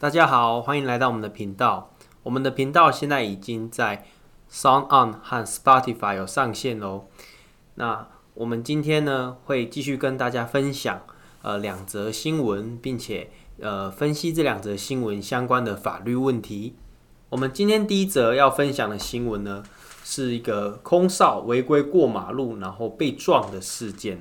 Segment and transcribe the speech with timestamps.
[0.00, 1.90] 大家好，欢迎来到我们的频道。
[2.22, 4.06] 我们的频道现在已经在
[4.50, 7.04] Sound On 和 Spotify 有上线喽。
[7.74, 11.02] 那我们今天呢，会继续跟大家分享
[11.42, 16.76] 呃两则新闻，并且呃分析这两则新闻相关的法律问题。
[17.28, 19.62] 我们今天第一则要分享的新闻呢，
[20.02, 24.18] 是一个空少违规过马路然后被撞的事件。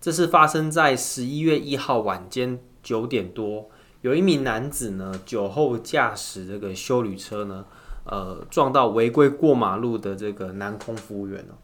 [0.00, 3.68] 这是发生在十一月一号晚间九点多。
[4.08, 7.66] 有一名男子呢，酒后驾驶这个修旅车呢，
[8.04, 11.54] 呃，撞到违规过马路的这个男空服务员了。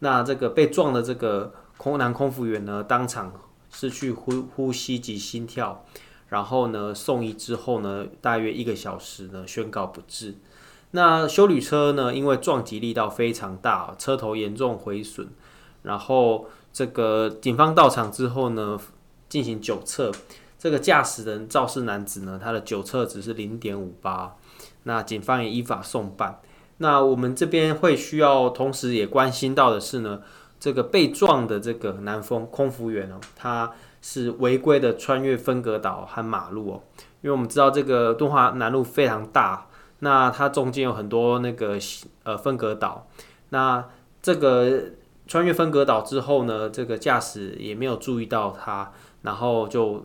[0.00, 3.32] 那这个被撞的这个空男空服务员呢，当场
[3.72, 5.86] 失去呼呼吸及心跳，
[6.28, 10.34] 然后呢，送医之后呢，大约一个小时呢，宣告不治。
[10.90, 15.28] 那修旅车呢，因为撞击力道非常大，车头严重毁损，
[15.82, 18.78] 然后这个警方到场之后呢，
[19.30, 20.12] 进行酒测。
[20.66, 24.34] 这个驾驶人肇事男子呢，他的酒测值是零点五八，
[24.82, 26.40] 那警方也依法送办。
[26.78, 30.22] 那我们这边会需要，同时也关心到的是呢，
[30.58, 33.70] 这个被撞的这个南风空服员哦，他
[34.02, 36.82] 是违规的穿越分隔岛和马路哦，
[37.20, 39.68] 因为我们知道这个敦化南路非常大，
[40.00, 41.78] 那它中间有很多那个
[42.24, 43.06] 呃分隔岛，
[43.50, 43.84] 那
[44.20, 44.82] 这个
[45.28, 48.90] 穿越分隔岛之后呢，这个驾驶也没有注意到他，
[49.22, 50.04] 然后就。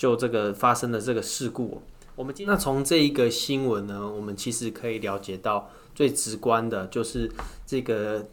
[0.00, 1.82] 就这个发生的这个事故，
[2.16, 7.30] 我们今天从这一个新闻呢，我们其实可以了解到最直观的就是
[7.66, 8.26] 这个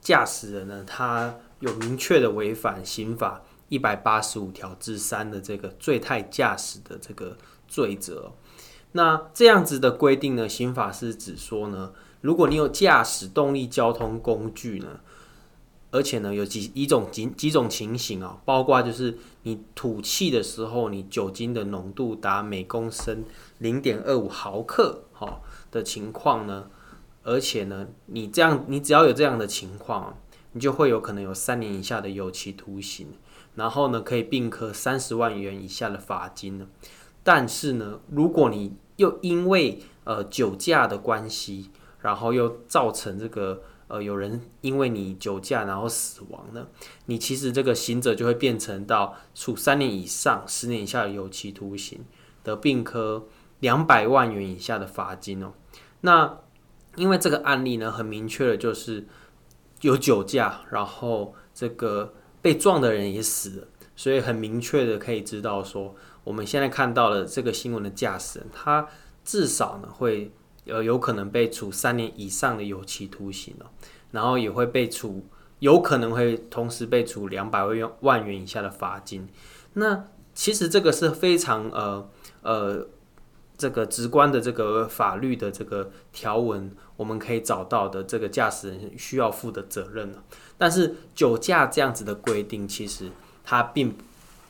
[0.00, 7.36] 驾驶人呢，他有明确的违反刑法一百八十五条之三的这个醉态驾驶的这个
[7.68, 8.32] 罪责。
[8.90, 14.98] 那这样子的规定呢，刑法是指说呢，如果你有驾驶动力交通工具呢。
[15.92, 23.22] 而且呢，有几一种几几种情形啊，包括就是你吐气的时候，你酒精的浓度达每公升
[23.58, 26.70] 零点二五毫克，哈的情况呢。
[27.22, 30.18] 而且呢，你这样，你只要有这样的情况，
[30.52, 33.08] 你就会有可能有三年以下的有期徒刑，
[33.54, 36.66] 然后呢，可以并科三十万元以下的罚金呢。
[37.22, 41.68] 但是呢，如果你又因为呃酒驾的关系，
[42.00, 43.62] 然后又造成这个。
[43.92, 46.66] 呃，有人因为你酒驾然后死亡呢，
[47.04, 52.00] 你其实这个刑责就会变成到处三年以上十年以下有期徒刑
[52.42, 53.26] 的并科
[53.60, 55.52] 两百万元以下的罚金哦。
[56.00, 56.38] 那
[56.96, 59.06] 因为这个案例呢，很明确的就是
[59.82, 68.88] 有酒驾，然后这个被撞的人也死了，所以很明确的可以知道说，我们现在看到了这个新闻的驾驶人，他
[69.22, 70.32] 至少呢会。
[70.66, 73.66] 呃，有可能被处三年以上的有期徒刑哦，
[74.12, 75.26] 然后也会被处，
[75.58, 79.28] 有可能会同时被处两百万元万元以下的罚金。
[79.72, 82.08] 那其实这个是非常呃
[82.42, 82.86] 呃
[83.58, 90.14] 这个直观的这个法律的这个条文，我们可以找到的这个驾驶人需要负的责任。
[90.56, 93.10] 但是酒驾这样子的规定，其实
[93.42, 93.94] 它并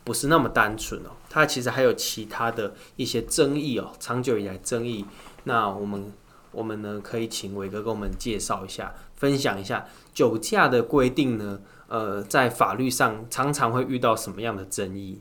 [0.05, 5.07] 不是那么单纯哦，它其实还有其他的一些争议哦，长久以来争议。
[5.45, 6.13] 那我们
[6.51, 11.61] 我们呢，可以请伟哥给我们介绍一下，分享一下酒驾的规定呢？
[11.89, 15.19] 呃，在法律上常常会遇到什么样的争议？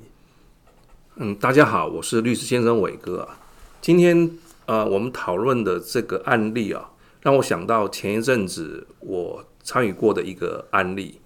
[1.16, 3.40] 嗯，大家好，我是律师先生伟哥啊。
[3.82, 4.38] 今天
[4.68, 11.20] 呃，我们讨论的这个案例啊，让我想到前一阵子我参与过的一个案例，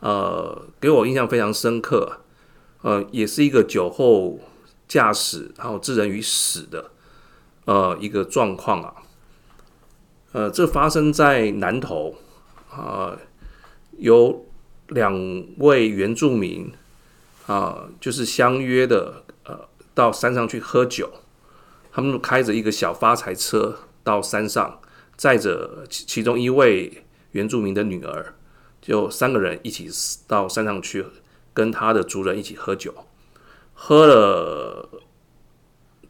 [0.00, 2.20] 呃，给我印象非常深刻。
[2.82, 4.38] 呃，也是一个酒后
[4.86, 6.92] 驾驶然后致人于死的。
[7.66, 8.94] 呃，一个状况啊，
[10.30, 12.14] 呃，这发生在南投
[12.70, 13.18] 啊，呃，
[13.98, 14.46] 有
[14.86, 15.12] 两
[15.58, 16.72] 位原住民
[17.46, 21.10] 啊，呃，就是相约的呃，到山上去喝酒，
[21.90, 24.80] 他们开着一个小发财车到山上，
[25.16, 28.34] 载着其其中一位原住民的女儿，
[28.80, 29.90] 就三个人一起
[30.28, 31.04] 到山上去，
[31.52, 32.94] 跟他的族人一起喝酒，
[33.74, 34.88] 喝了。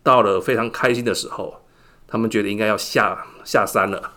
[0.06, 1.62] 到了非常开心的时候，
[2.06, 4.12] 他们觉得应该要下下山了。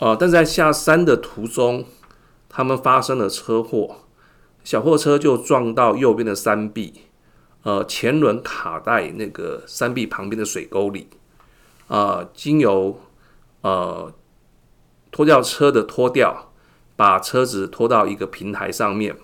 [0.00, 1.84] 呃，但在下山的途中，
[2.48, 3.98] 他们发生了车祸，
[4.64, 7.02] 小货车就撞到右边的山壁，
[7.62, 11.06] 呃，前轮卡在那个山壁旁边的水沟里，
[11.86, 13.00] 呃，经由
[13.60, 14.12] 呃
[15.12, 16.50] 拖吊车的拖吊，
[16.96, 19.16] 把车子拖到一个平台上面，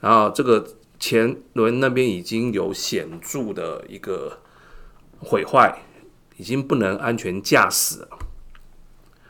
[0.00, 0.66] 然后这个。
[1.02, 4.38] 前轮那边已经有显著的一个
[5.18, 5.82] 毁坏，
[6.36, 8.08] 已经不能安全驾驶了。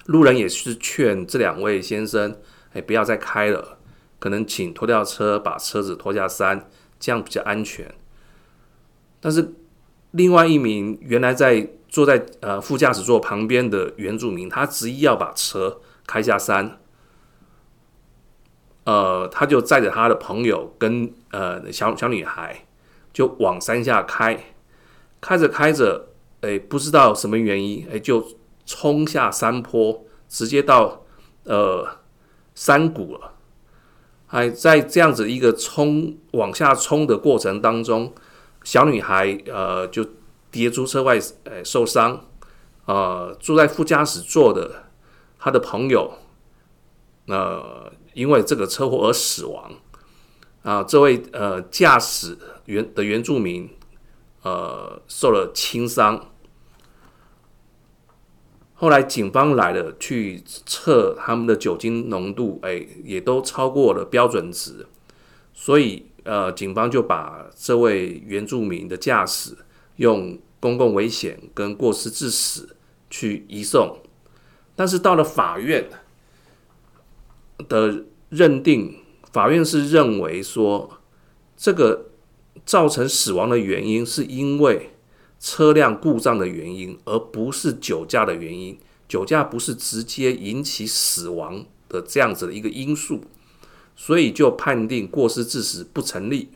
[0.04, 2.36] 路人也是劝这两位先生，
[2.74, 3.78] 哎，不要再开了，
[4.18, 6.68] 可能请拖吊车把车子拖下山，
[7.00, 7.90] 这样比较安全。
[9.18, 9.54] 但是
[10.10, 16.81] 另外一名原来在坐在呃副驾驶座旁边的原住民，他执意要把车开下山，
[18.84, 22.64] 呃，他就载着他的朋友跟呃小小女孩
[23.12, 24.54] 就往山下开，
[25.20, 26.08] 开着开着，
[26.40, 28.26] 哎，不知道什么原因，哎，就
[28.66, 31.04] 冲下山坡，直接到
[31.44, 31.86] 呃
[32.54, 33.34] 山谷了。
[34.28, 38.12] 哎在这样子一个冲往下冲的过程当中，
[38.64, 40.06] 小女孩呃就
[40.50, 42.24] 跌出车外，呃受伤，
[42.86, 44.84] 呃坐在副驾驶座的
[45.38, 46.14] 她的朋友，
[47.26, 49.72] 呃因为这个车祸而死亡，
[50.62, 52.36] 啊、这位呃驾驶
[52.66, 53.68] 原的原住民
[54.42, 56.28] 呃受了轻伤。
[58.74, 64.86] 后来警方来了，去测他们的酒精浓度，哎，也都超过了标准值，
[65.54, 69.56] 所以呃，警方就把这位原住民的驾驶
[69.96, 72.76] 用公共危险跟过失致死
[73.08, 73.98] 去移送，
[74.74, 75.88] 但是到了法院
[77.68, 78.96] 的认定，
[79.32, 80.98] 法院是认为说，
[81.56, 82.06] 这个
[82.64, 84.90] 造成死亡的原因是因为。
[85.44, 88.78] 车辆故障的原因，而不是酒驾的原因。
[89.08, 93.24] 酒驾不是直接引起死亡的这样子的一个因素，
[93.96, 96.50] 所以就判定过失致死不成立，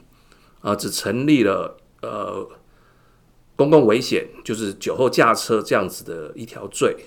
[0.61, 2.49] 啊，只成立了呃
[3.57, 7.07] 公共危险，就是酒后驾车这样子的一条罪。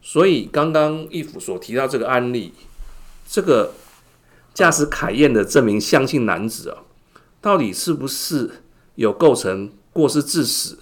[0.00, 2.54] 所以刚刚义府所提到这个案例，
[3.30, 3.72] 这个
[4.52, 6.82] 驾驶凯宴的这名乡姓男子啊，
[7.40, 8.50] 到底是不是
[8.96, 9.70] 有构成？
[9.92, 10.78] 过失致死，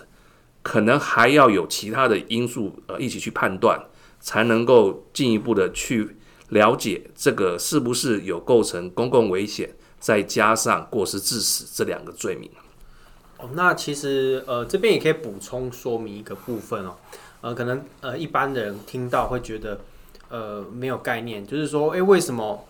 [0.62, 3.83] 可能还要有其他的因素呃一起去判断，
[4.21, 6.17] 才能够进一步的去
[6.50, 12.50] 了解这个是不是有构成公共危险，再加上过失致死这两个罪名。
[13.39, 16.97] 哦，那其实呃这边也可以补充说明一个部分哦，
[17.41, 19.81] 呃可能呃一般的人听到会觉得
[20.29, 22.67] 呃没有概念，就是说诶为什么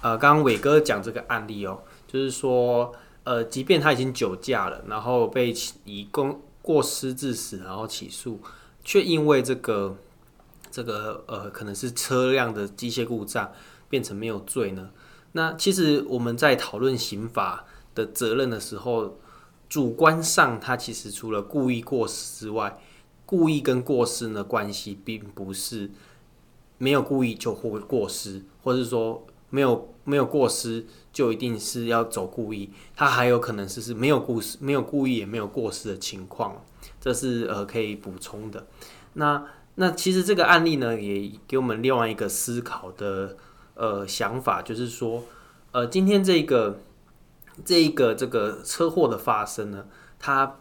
[0.00, 2.94] 呃刚刚伟哥讲这个案例哦，就是说。
[3.26, 5.50] 呃，即便他已经酒驾了，然后被
[5.86, 8.38] 以公过失致死，然后起诉，
[8.84, 9.96] 却因为这个
[10.70, 13.50] 这个呃，可能是车辆的机械故障，
[13.88, 14.90] 变成没有罪呢？
[15.32, 17.64] 那其实我们在讨论刑法
[17.94, 19.16] 的责任的时候，
[19.70, 22.78] 主观上，他其实除了故意过失之外，
[23.24, 25.90] 故意跟过失的关系，并不是
[26.78, 30.86] 没有故意就会过失，或者是说没有没有过失。
[31.14, 36.64] 就一定是要走故意，他还有可能是是没有故事、没有故意也没有过失的情况，
[37.00, 38.66] 这是呃可以补充的。
[39.12, 43.36] 那那其实这个案例呢，也给我们另外一个思考的
[43.74, 45.22] 呃想法，就是说，
[45.70, 46.80] 呃，今天这个
[47.64, 49.86] 这一个这个车祸的发生呢，
[50.18, 50.56] 它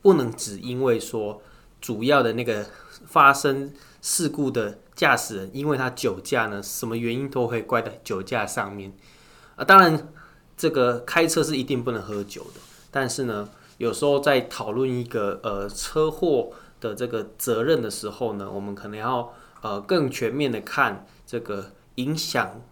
[0.00, 1.42] 不能只因为说
[1.80, 2.64] 主要的那个
[3.04, 8.92] 发生事故的驾驶人，因为他酒驾呢，什么原因都会怪在酒驾上面。
[9.54, 10.08] 啊，当然，
[10.56, 12.60] 这个开车是一定不能喝酒的。
[12.90, 16.50] 但是呢，有时候在讨论一个呃车祸
[16.80, 22.62] 的这个责任的时候呢，我们可能要呃更全面的看这个影响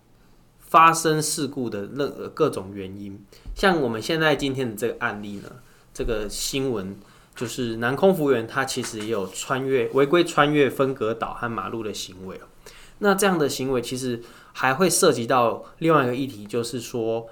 [0.58, 3.22] 发生事故的任何各种原因。
[3.54, 5.52] 像我们现在今天的这个案例呢，
[5.92, 6.96] 这个新闻
[7.34, 12.40] 就是男空服员他其实也有穿越违规穿越分隔岛和马路的行为。
[12.98, 14.22] 那这样的行为其实。
[14.56, 17.26] 还会涉及到另外一个议题，就是说，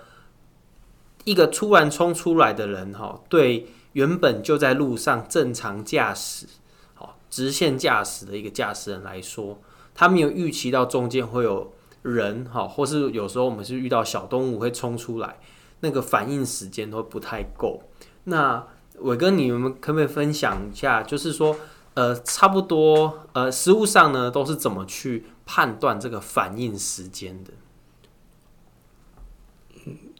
[1.22, 6.48] 一个突然冲出来的人，哈，对原本就在路上正常驾驶，
[6.94, 9.62] 好直线驾驶的一个驾驶人来说，
[9.94, 11.72] 他没有预期到中间会有
[12.02, 15.38] 人，哈，或是有时候我们是遇到小动物会冲出来，
[15.78, 17.80] 那个反应时间都不太够。
[18.24, 18.66] 那
[19.02, 21.56] 伟哥，你们可不可以分享一下，就是说，
[21.94, 27.52] 呃，差不多，呃，实物上呢，都是怎么去判断这个反应时间的？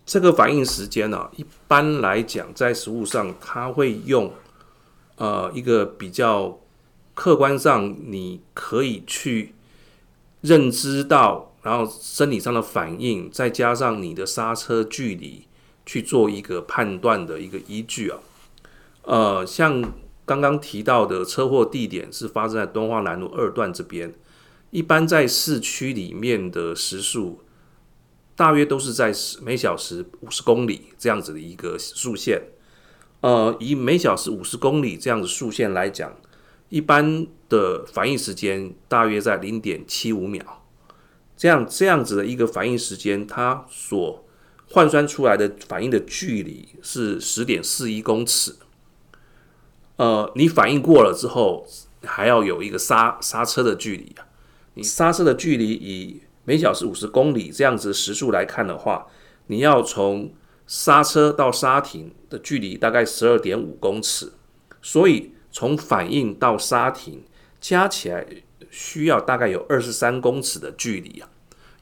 [0.04, 4.32] 这个反应时间呢、一般来讲，在实物上，他会用
[5.16, 6.58] 呃一个比较
[7.14, 9.54] 客观上你可以去
[10.40, 15.46] 认知到，然后生理上的反应，再加上你的刹车距离，
[15.86, 18.18] 去做一个判断的一个依据啊。
[19.02, 19.94] 呃，像。
[20.24, 24.14] 刚刚提到的车祸地点是发生在敦化南路二段这边，
[24.70, 27.40] 一般在市区里面的时速
[28.36, 32.40] 大约都是在每小时五十公里这样子的一个速线。
[33.20, 36.16] 呃，以每小时五十公里这样子速线来讲，
[36.68, 40.64] 一般的反应时间大约在零点七五秒。
[41.36, 44.24] 这样这样子的一个反应时间，它所
[44.70, 48.54] 换算出来的反应的距离是十点四一公尺。
[49.96, 51.66] 呃，你反应过了之后，
[52.04, 54.26] 还要有一个刹刹车的距离啊。
[54.74, 59.06] 你刹车的距离以每小时五十公里这样子时速来看的话，
[59.48, 60.32] 你要从
[60.66, 64.32] 刹车到刹停的距离大概十二点五公尺，
[64.80, 67.22] 所以从反应到刹停
[67.60, 68.26] 加起来
[68.70, 71.28] 需要大概有二十三公尺的距离啊。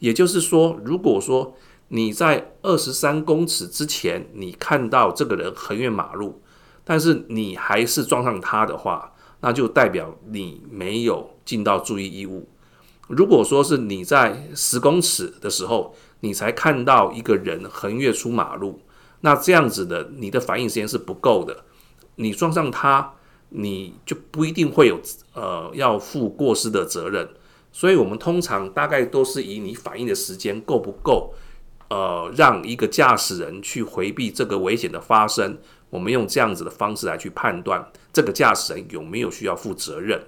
[0.01, 1.55] 也就是说，如果说
[1.89, 6.43] 你在二十三公尺之前你看到这个人横越马路，
[6.85, 12.49] 但是你还是撞上他的话，那就代表你没有尽到注意义务。
[13.09, 18.81] 如果说是你在十公尺的时候，你才看到一个人横越出马路，
[19.23, 21.65] 那这样子的你的反应时间是不够的。
[22.17, 23.15] 你撞上他，
[23.49, 25.01] 你就不一定会有
[25.35, 27.29] 呃要负过失的责任。
[27.73, 31.33] 所以，我们通常大概都是以你反应的时间够不够，
[31.89, 35.57] 呃，让一个驾驶人去回避这个危险的发生。
[35.91, 40.21] 我们用这样子的方式来去判断这个驾驶人有没有需要负责任。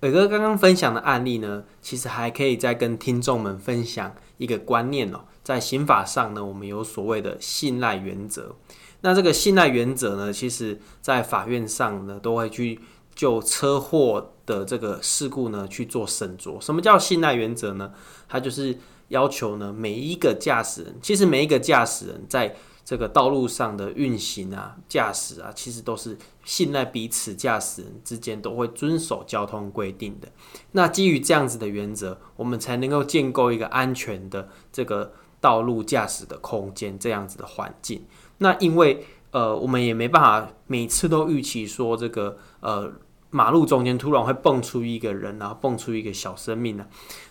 [0.00, 5.20] 伟哥刚刚分享的案例呢，其实还可以再跟听众们分享一个观念哦。
[5.42, 8.54] 在刑法上呢，我们有所谓的信赖原则。
[9.00, 12.80] 那这个信赖原则呢，其实在法院上呢，都会去
[13.14, 16.60] 就车祸的这个事故呢去做审酌。
[16.60, 17.92] 什么叫信赖原则呢？
[18.28, 18.78] 它就是
[19.08, 22.54] 要求呢，每一个驾驶人，其实每一个驾驶人在
[22.88, 30.28] 这个道路上的运行啊、驾驶啊，其实都是信赖彼此驾驶人之间都会遵守交通规定的。
[30.72, 38.06] 那基于这样子的原则，我们才能够建构一个安全的这个道路驾驶的空间，这样子的环境。
[38.38, 42.90] 那因为呃，我们也没办法每次都预期说这个呃
[43.28, 46.86] 马路中间突然会蹦出一个人，然后蹦出一个小生命呢，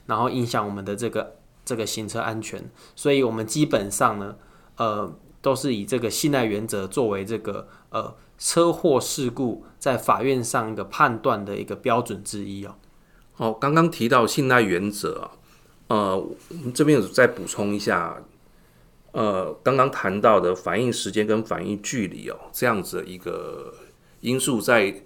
[0.06, 2.70] 然后影响我们的这个这个行车安全。
[2.96, 4.36] 所以我们基本上呢，
[4.76, 5.12] 呃。
[5.48, 12.76] 都是以这个信赖原则作为这个呃车祸事故在法院上一个判断的一个标准之一哦。
[13.38, 15.32] 哦，刚刚提到信赖原则啊，
[15.88, 18.22] 呃，我们这边有再补充一下，
[19.14, 23.74] 呃，刚刚谈到的反应时间跟反应距离哦，这样子一个
[24.20, 25.02] 因素在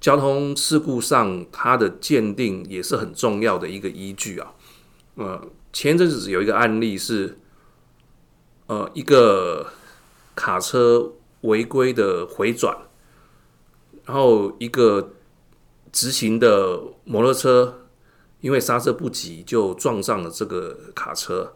[0.00, 4.54] 交通事故上它的鉴定也是很重要的一个依据啊。
[5.16, 7.40] 呃，前阵子有一个案例是。
[8.66, 9.66] 呃，一个
[10.34, 12.74] 卡车违规的回转，
[14.06, 15.10] 然后一个
[15.92, 17.86] 直行的摩托车
[18.40, 21.52] 因为刹车不及就撞上了这个卡车。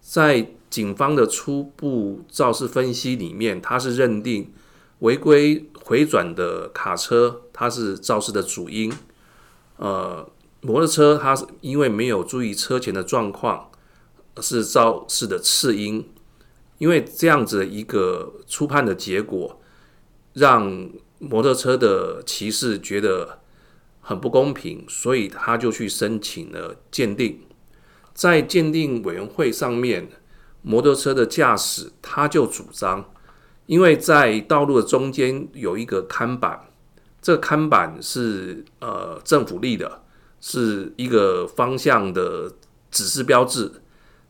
[0.00, 4.52] 在警方的初步肇事分析里面，他是认定
[5.00, 8.92] 违规回转的卡车它是肇事的主因，
[9.76, 10.28] 呃，
[10.60, 13.71] 摩托车它是因为没有注意车前的状况。
[14.40, 16.08] 是肇事的次因，
[16.78, 19.60] 因为这样子的一个初判的结果，
[20.32, 23.40] 让摩托车的骑士觉得
[24.00, 27.40] 很不公平，所以他就去申请了鉴定。
[28.14, 30.08] 在鉴定委员会上面，
[30.62, 33.12] 摩托车的驾驶他就主张，
[33.66, 36.68] 因为在道路的中间有一个看板，
[37.20, 40.02] 这个看板是呃政府立的，
[40.40, 42.52] 是一个方向的
[42.90, 43.81] 指示标志。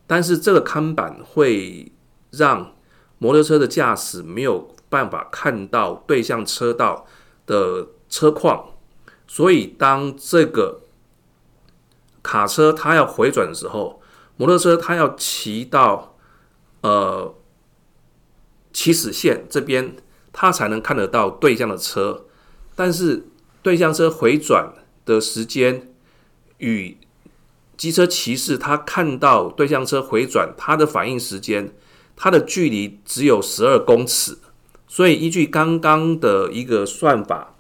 [0.07, 1.93] 但是这个看板会
[2.31, 2.75] 让
[3.19, 7.07] 摩托车的驾驶没有办法看到对向车道
[7.47, 8.75] 的车况，
[9.27, 10.83] 所以当这个
[12.23, 14.03] 卡车它要回转的时候，
[14.37, 16.17] 摩托车它要骑到
[16.83, 17.35] 呃
[18.73, 19.97] 起始线这边，
[20.33, 22.27] 它才能看得到对向的车，
[22.75, 23.29] 但是
[23.63, 24.73] 对向车回转
[25.05, 25.95] 的时间
[26.59, 26.99] 与
[27.83, 31.75] 机车骑士他看到对向车回转，他的反应时间，
[32.15, 34.39] 他的距离只有十二公尺，
[34.87, 37.57] 所以依据刚刚的一个算法，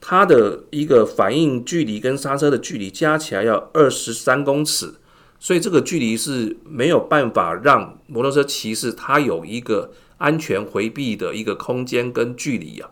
[0.00, 4.94] 他的一个反应距离跟刹车的距离加起来要二十三公尺，
[5.38, 12.90] 所以这个距离是没有办法让摩托车骑士他有一个安全回避的一个空间跟距离啊，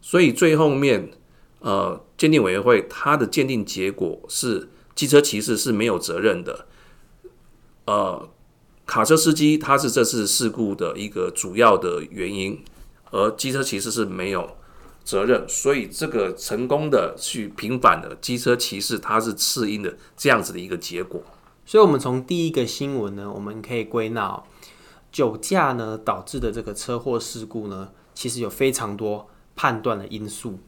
[0.00, 1.12] 所以最后面
[1.60, 4.68] 呃鉴定委员会他的鉴定结果是。
[4.94, 6.66] 机车骑士是没有责任的，
[7.86, 8.28] 呃，
[8.84, 12.62] 卡车司机他是这次事故的一个主要的原因，
[13.10, 14.56] 而机车骑士是没有
[15.02, 21.22] 责任，所以这个成功的去平反了机车骑士他是次因的这样子的一个结果。
[21.64, 24.42] 所以，我们从第一个新闻呢，我们可以归纳，
[25.10, 30.58] 酒驾呢导致的这个车祸事故呢，其实有非常多判断的因素，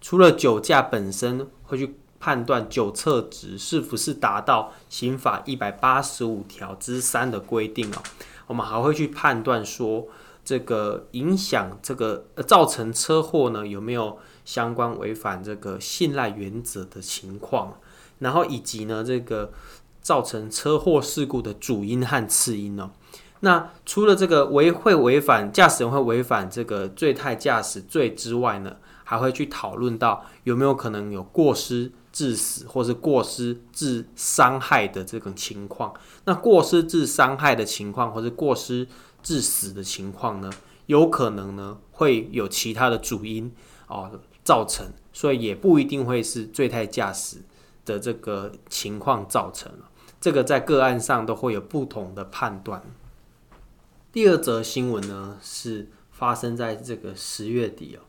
[0.00, 1.94] 除了酒驾本身会去。
[2.20, 8.02] 判断酒测值是不是达到刑法一百八十五条之三的规定哦，
[8.48, 10.06] 我们还会去判断说
[10.44, 17.78] 这个影响这个呃造成车祸呢，有没有相关违反这个信赖原则的情况？
[18.18, 19.52] 然后以及呢，这个
[20.00, 22.90] 造成车祸事故的主因和次因呢？
[23.40, 35.94] 那除了这个违会违反驾驶人会违反这个醉态驾驶罪之外呢，还会去讨论到有没有可能有过失致死或是过失致伤害的这种情况。
[36.24, 38.86] 那过失致伤害的情况或是过失
[39.22, 40.50] 致死的情况呢，
[40.86, 43.52] 有可能呢会有其他的主因
[43.86, 47.38] 哦造成，所以也不一定会是醉态驾驶
[47.84, 49.72] 的这个情况造成。
[50.20, 52.82] 这个在个案上都会有不同的判断。
[54.10, 58.02] 第二则新闻呢，是发生在这个十月底哦，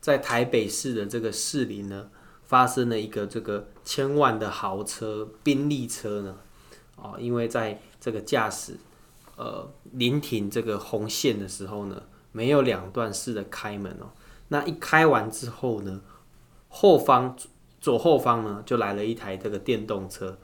[0.00, 2.08] 在台北市的这个士林呢，
[2.50, 6.36] 发生了一个这个千万的豪车宾利车呢，
[6.96, 8.76] 哦，因为在这个驾驶
[9.36, 12.02] 呃临停这个红线的时候呢，
[12.32, 14.10] 没有两段式的开门哦，
[14.48, 16.00] 那一开完之后呢，
[16.68, 17.36] 后方
[17.80, 20.36] 左后方呢就来了一台这个电动车，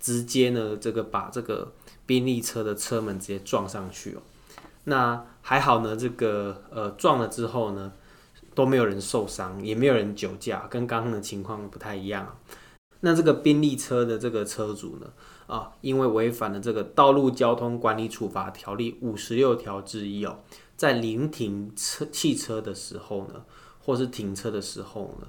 [0.00, 1.72] 直接呢这个把这个
[2.04, 4.22] 宾利车的车门直接撞上去哦。
[4.82, 7.92] 那还好呢，这个呃撞了之后呢，
[8.54, 12.38] 都没有人受伤，也没有人酒驾，跟刚刚的情况不太一样。
[13.00, 15.12] 那这个宾利车的这个车主呢，
[15.46, 20.38] 啊，因为违反了这个《道路交通管理处罚条例》五十六条之一哦，
[20.76, 23.44] 在临停车汽车的时候呢，
[23.84, 25.26] 或是停车的时候呢，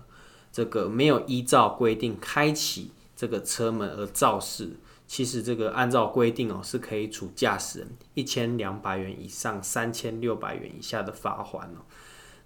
[0.51, 4.70] 这个没有依照规定开启这个车门而肇事。
[5.06, 11.82] 其实这个按照规定哦，是可以处驾驶人一千两百元以上三千六百元以下的罚款哦。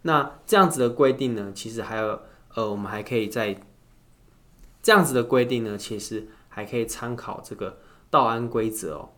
[0.04, 2.20] 那这样子的规定呢，其实还有
[2.56, 3.60] 呃，我们还可以在
[4.82, 7.77] 这样子的规定呢，其实还可以参考这个
[8.10, 9.10] 道安规则哦，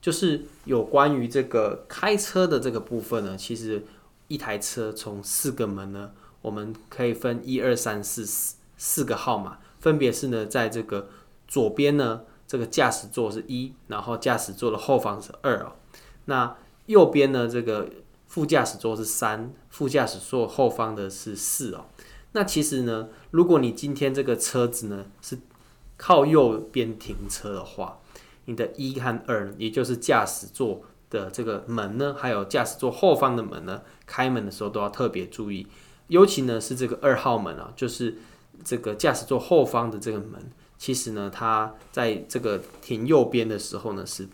[0.00, 3.84] 就是有关于这个开车的这个部分呢，其实
[4.28, 11.08] 一台车从四个门呢，我们可以分一二三四四四个号码，分别是呢，在这个
[11.46, 12.22] 左边呢。
[12.50, 15.72] 这个驾驶座是一，然后驾驶座的后方是二哦。
[16.24, 17.46] 那右边呢？
[17.46, 17.86] 这个
[18.28, 21.86] 副驾驶座是三，副驾驶座后方的是四哦。
[22.32, 25.38] 那其实呢，如果你今天这个车子呢是
[25.96, 27.98] 靠右边停车的话，
[28.44, 35.66] 你的一和二，也就是驾驶座的这个门呢，还有驾驶座后方的门呢，开门的时候都要特别注意。
[36.08, 38.16] 尤其呢是这个二号门啊，就是
[38.62, 40.50] 这个驾驶座后方的这个门。
[40.76, 44.28] 其实呢，它在这个停右边的时候呢，是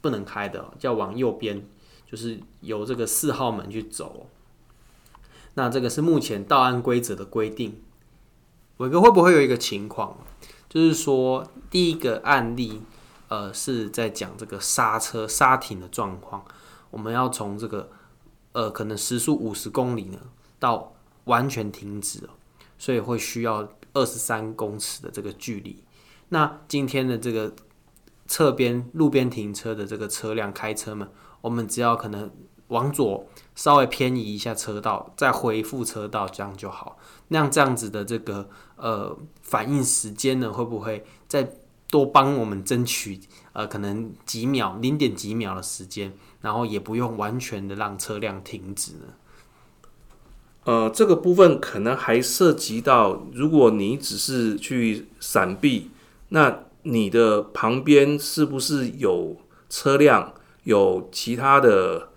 [0.00, 1.62] 不能开的，要往右边，
[2.10, 4.26] 就是由这个四号门去走。
[5.54, 7.82] 那这个是目前道安规则的规定。
[8.78, 10.16] 伟哥会不会有一个情况，
[10.68, 12.80] 就是说第一个案例，
[13.28, 16.44] 呃，是在讲这个刹车刹停的状况，
[16.90, 17.90] 我们要从这个
[18.52, 20.18] 呃可能时速五十公里呢
[20.58, 20.94] 到
[21.24, 22.28] 完全停止，
[22.78, 23.68] 所以会需要。
[23.94, 25.82] 二十三公尺的这个距离，
[26.28, 27.52] 那今天的这个
[28.26, 32.30] 侧边路边停车的这个车辆开车门，我们只要可能
[32.68, 36.98] 往左稍微偏移一下车道，再回复车道，这样就好。
[37.28, 41.52] 那样这样子的这个呃反应时间呢，会不会再
[41.90, 43.20] 多帮我们争取
[43.52, 49.06] 呃可能几秒零点几秒的时间，然后也不用完全的让车辆停止呢？
[50.64, 55.90] 呃，这个部分可能还涉及到，如果你只是去闪避，
[56.28, 59.38] 那你的旁边是不是有
[59.70, 60.34] 车辆，
[60.68, 62.10] 有其他的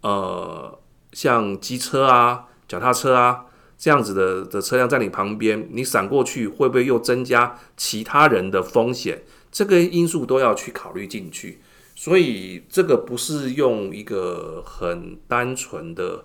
[0.00, 0.76] 呃，
[1.12, 3.46] 像机车啊、脚踏车啊
[3.78, 9.22] 这样子的的车辆在你旁边，你闪过去会不会又增加其他人的风险？
[9.52, 11.60] 这个因素都要去考虑进去，
[11.94, 16.24] 所以这个不是用一个很单纯的。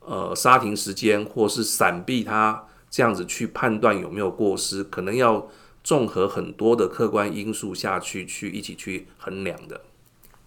[0.00, 5.46] 呃，刹停时间或是闪避它这样子去判断有没有过失，可能要
[5.84, 9.82] 综合很多的客观因素下去去一起去衡量的。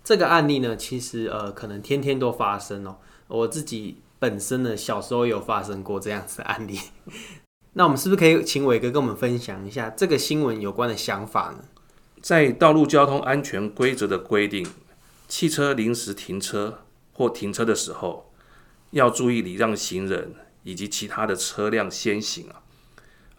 [0.04, 2.98] 这个案例呢，其实呃，可能天天都发生哦。
[3.28, 6.80] 我自己本身呢，小时候有发生过这样子的案例。
[7.74, 11.64] 那我们是不是可以请伟哥跟我们分享一下这个新闻有关的想法呢？
[12.22, 14.68] 在道路交通安全规则的规定，
[15.28, 16.80] 汽车临时停车
[17.14, 18.32] 或停车的时候，
[18.90, 22.62] 要注意礼让行人以及其他的车辆先行啊，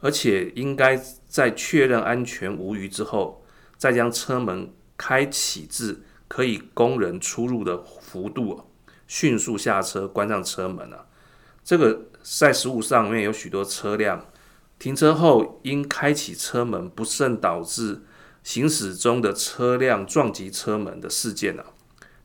[0.01, 3.45] 而且应该在确认安全无虞之后，
[3.77, 6.01] 再将车门开启至
[6.33, 8.65] 可以供人出入的幅度，
[9.07, 11.05] 迅速下车关上车门啊。
[11.63, 14.25] 这个在实务上面有许多车辆
[14.79, 18.01] 停车后因开启车门不慎导致
[18.43, 21.67] 行驶中的车辆撞击车门的事件啊。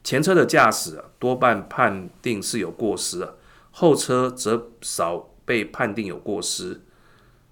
[0.05, 3.33] 前车的驾驶多半判定是有过失啊，
[3.71, 6.81] 后车则少被判定有过失。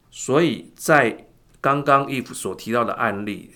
[0.09, 1.27] 所以在
[1.59, 3.51] 刚刚 Eve 所提到的案例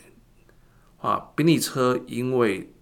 [0.97, 2.73] 啊，宾利车因为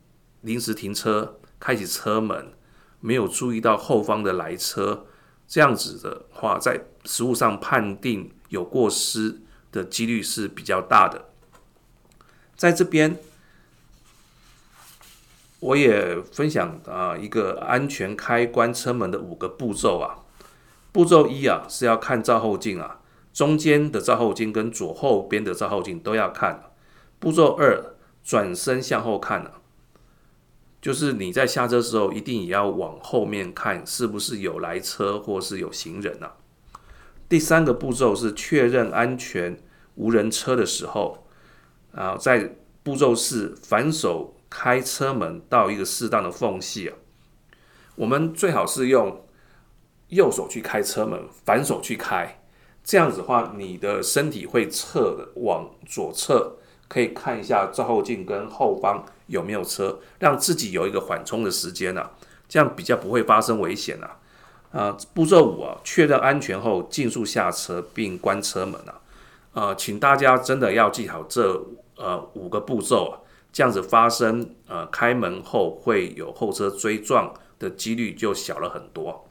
[0.42, 2.54] 临时停车，开启车门，
[3.00, 5.06] 没有注意到后方的来车，
[5.48, 11.26] 这样子的话，在实务上判定有过失的几率是比较大的。
[12.56, 13.18] 在这边，
[15.60, 20.24] 我也分享啊一个安全开关车门的五个步骤啊。
[20.92, 23.02] 步骤一啊是要看照后镜啊。
[23.34, 26.72] 中间的照后镜跟左后边的照后镜都要看。
[27.20, 29.52] 步骤二，转身向后看，
[30.88, 36.32] 就是你在下车的时候一定也要往后面看，是不是有来车或是有行人啊？
[37.28, 39.60] 第三个步骤是确认安全
[39.96, 41.28] 无人车的时候，
[41.92, 46.96] 啊，在步骤四，反手开车门到一个适当的缝隙啊，
[47.96, 49.26] 我们最好是用
[50.08, 52.40] 右手去开车门，反手去开。
[52.82, 56.56] 这样子的话，你的身体会侧往左侧，
[56.88, 62.12] 可以看一下照后镜跟后方有没有车，让自己有一个缓冲的时间啊，
[62.50, 64.18] 这样比较不会发生危险啊。
[64.72, 69.02] 啊，步骤五啊，确认安全后尽速下车并关车门啊。
[69.54, 73.14] 啊，请大家真的要记好这呃五个步骤啊，
[73.54, 79.30] 这样子发生呃开门后会有后车追撞的几率就小了很多。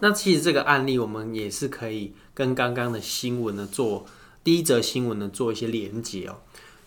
[0.00, 4.06] 那其实这个案例，我们也是可以跟刚刚的新闻呢做
[4.42, 6.38] 第一则新闻呢做一些连接哦。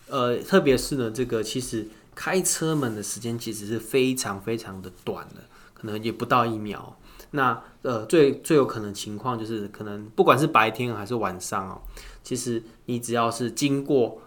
[0.08, 5.42] 呃，特别是呢，这个其实开车门的时间其实是非常非常的短的，
[5.74, 6.98] 可能也不到一秒。
[7.30, 11.80] 那呃，最最有可能情况就是，可能不管是白天还是晚上哦，
[12.22, 14.22] 其实你只要是经过。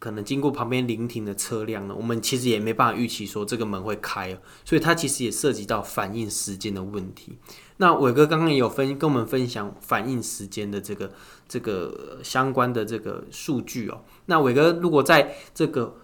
[0.00, 7.38] 可能经过旁边临停的车辆呢，我们其实也没办法预期说这个门会开，所以它其实也涉及到反应时间的问题。
[7.78, 11.10] 那伟哥刚刚也有分跟我们分享反应时间的这个
[11.48, 14.02] 这个相关的这个数据哦。
[14.26, 15.96] 那伟哥如果在这个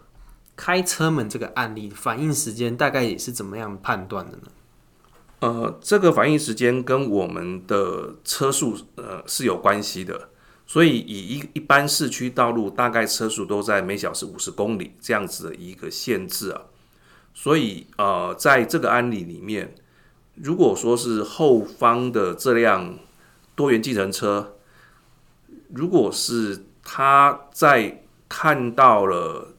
[0.57, 4.45] 开车门这个案例，反应时间大概也是怎么样判断的呢？
[5.41, 10.29] 呃，这个反应时间跟我们的车速呃是有关系的。
[10.67, 16.63] 所以，以一一般市区道路，大概车速都在每小时五十公里这样子的一个限制啊。
[17.35, 19.75] 所以，呃，在这个案例里面，
[20.37, 22.99] 如果说是后方的这辆
[23.57, 24.53] 多元计程车，
[25.71, 29.55] 如果是它在看到了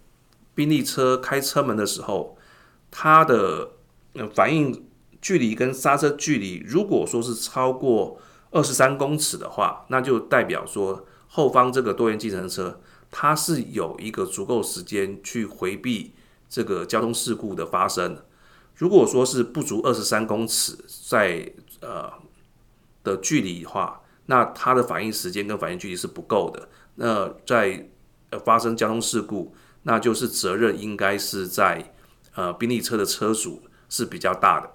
[0.55, 2.35] 宾利车开车门的时候，
[2.89, 3.73] 它的
[4.33, 4.87] 反应
[5.21, 8.19] 距离跟刹车距离，如果说是超过。
[8.53, 16.11] 二十三公尺的话，那就代表说后方这个多元计程车，它是有一个足够时间去回避
[16.49, 18.17] 这个交通事故的发生。
[18.75, 20.77] 如果说是不足二十三公尺
[21.09, 22.11] 在呃
[23.05, 26.67] 的距离的话，那它的反应时间跟反应距离是不够的。
[26.95, 27.89] 那在
[28.31, 31.93] 呃发生交通事故，那就是责任应该是在
[32.35, 34.69] 呃宾利车的车主是比较大的。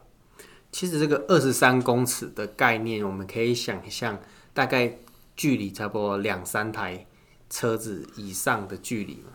[0.70, 4.20] 其实这个二十三公尺的概念，我们可以想象，
[4.52, 4.98] 大概
[5.34, 7.06] 距离差不多两三台
[7.48, 9.32] 车子以上的距离嘛。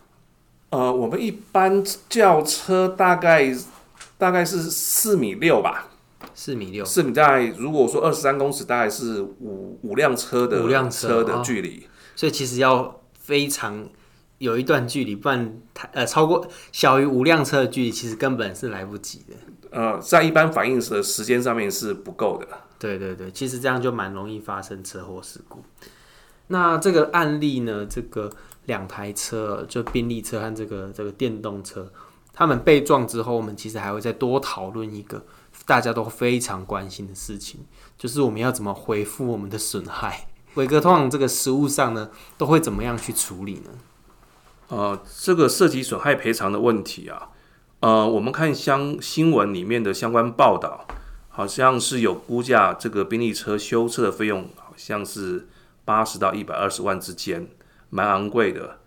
[0.70, 3.54] 呃，我们一般轿车大概
[4.16, 5.88] 大概是四米六吧，
[6.32, 13.88] 四米六，四米大概如果说二十三公尺，大概是五五辆车的五辆车的距离，哦，所以其实要非常
[14.42, 19.34] 有一段距离，不然呃超过小于五辆车的距离，其实根本是来不及的。
[19.70, 22.48] 呃，在一般反应的时间上面是不够的。
[22.76, 25.62] 对对对，其实这样就蛮容易发生车祸事故。
[26.48, 28.28] 那这个案例呢，这个
[28.64, 31.88] 两台车，就宾利车和这个这个电动车，
[32.32, 35.24] 他们被撞之后，我们其实还会再多讨论一个
[35.64, 37.60] 大家都非常关心的事情，
[37.96, 40.26] 就是我们要怎么恢复我们的损害。
[40.54, 43.70] 伟哥，通常这个实物上呢，都会怎么样去处理呢？
[44.72, 47.28] 呃，这个涉及损害赔偿的问题啊。
[47.80, 50.86] 呃，我们看相新闻里面的相关报道，
[51.28, 55.46] 好像是有估价这个宾利车修车的费用，好像是
[55.84, 57.48] 八十到一百二十万之间，
[57.90, 58.78] 蛮昂贵的。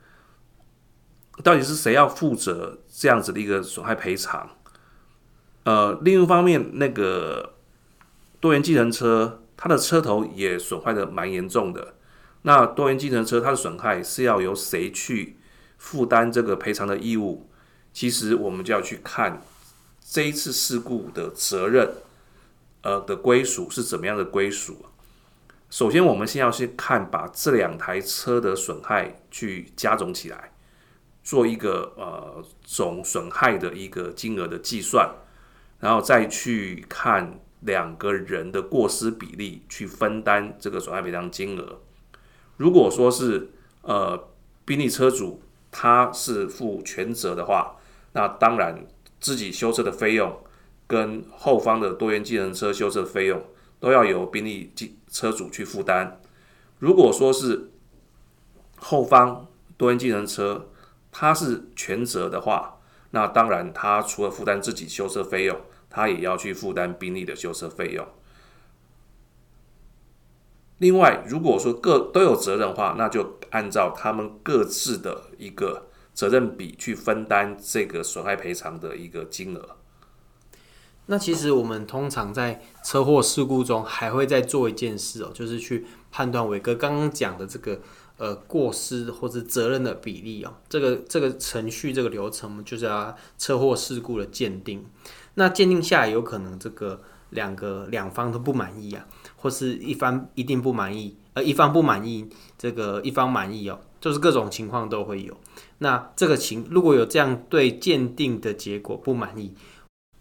[1.43, 4.49] 到底是谁要负责这样子的一个损害赔偿？
[5.65, 7.53] 呃，另一方面，那个
[8.39, 11.93] 多元计程车，它的车头也损坏的蛮严重的。
[12.41, 15.37] 那多元计程车它的损害是要由谁去
[15.85, 17.47] 负担这个赔偿的义务？
[17.93, 19.39] 其实我们就要去看
[20.01, 21.93] 这一次事故的责任，
[22.81, 24.83] 呃的归属是怎么样的归属。
[25.69, 30.51] 首先，我们先要去看把这两台车的损害去加总起来。
[31.23, 35.07] 做一个呃总损害的一个金额的计算，
[35.79, 41.79] 然后再去看两个人的过失比例去分担这个损害赔偿金额。
[42.57, 44.27] 如果说是呃
[44.65, 45.41] 宾利车主
[45.77, 47.75] 他是负全责的话，
[48.13, 48.87] 那当然
[49.19, 50.39] 自己修车的费用
[50.87, 53.43] 跟后方的多元计程车修车的费用
[53.81, 56.21] 都要由宾利机车主去负担。
[56.79, 57.71] 如果说是
[58.77, 60.69] 后方多元计程车
[61.11, 62.77] 他是全责的话，
[63.11, 65.59] 那当然他除了负担自己修车费用，
[65.89, 68.07] 他也要去负担宾利的修车费用。
[70.79, 79.77] 另外，如果说各都有责任的话，那就按照他们各自的一个责任比去分担这个损害赔偿的一个金额。
[81.07, 87.79] 那其实我们通常在车祸事故中还会再做一件事哦，就是去判断伟哥刚刚讲的这个
[88.17, 90.55] 呃过失或者责任的比例哦。
[90.67, 94.83] 这个这个程序这个流程，我们就叫车祸事故的鉴定。
[95.35, 99.05] 那鉴定下有可能这个两个两方都不满意啊。
[99.45, 102.27] 或是一方一定不满意，呃，一方不满意，
[102.57, 105.37] 这个一方满意哦，就是各种情况都会有。
[105.77, 109.53] 那这个情如果有这样对鉴定的结果不满意，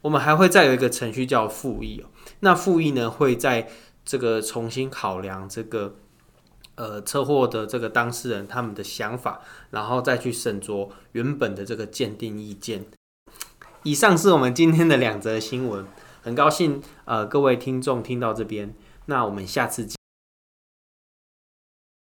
[0.02, 2.10] 我们还会再有一个程序叫复议哦。
[2.40, 3.66] 那复议呢，会在
[4.04, 5.96] 这个重新考量这个
[6.74, 12.84] 呃车祸的这个当事人他们的想法，然后再去审酌原本的这个鉴定意见。
[13.84, 15.86] 以上是我们今天的两则新闻，
[16.20, 18.74] 很高兴呃各位听众听到这边。
[19.06, 20.03] 那我们下次见。